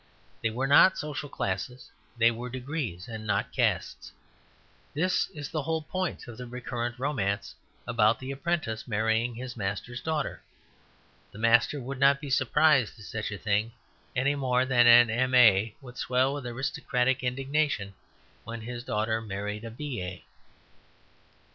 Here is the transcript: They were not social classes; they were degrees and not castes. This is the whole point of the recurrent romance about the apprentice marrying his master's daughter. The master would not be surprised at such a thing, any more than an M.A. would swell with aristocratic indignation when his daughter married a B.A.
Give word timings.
They 0.41 0.49
were 0.49 0.65
not 0.65 0.97
social 0.97 1.29
classes; 1.29 1.91
they 2.17 2.31
were 2.31 2.49
degrees 2.49 3.07
and 3.07 3.27
not 3.27 3.51
castes. 3.51 4.11
This 4.95 5.29
is 5.29 5.49
the 5.49 5.61
whole 5.61 5.83
point 5.83 6.27
of 6.27 6.39
the 6.39 6.47
recurrent 6.47 6.97
romance 6.97 7.53
about 7.85 8.17
the 8.17 8.31
apprentice 8.31 8.87
marrying 8.87 9.35
his 9.35 9.55
master's 9.55 10.01
daughter. 10.01 10.41
The 11.31 11.37
master 11.37 11.79
would 11.79 11.99
not 11.99 12.19
be 12.19 12.31
surprised 12.31 12.97
at 12.97 13.05
such 13.05 13.29
a 13.29 13.37
thing, 13.37 13.73
any 14.15 14.33
more 14.33 14.65
than 14.65 14.87
an 14.87 15.11
M.A. 15.11 15.75
would 15.81 15.97
swell 15.99 16.33
with 16.33 16.47
aristocratic 16.47 17.23
indignation 17.23 17.93
when 18.43 18.61
his 18.61 18.83
daughter 18.83 19.21
married 19.21 19.63
a 19.63 19.69
B.A. 19.69 20.23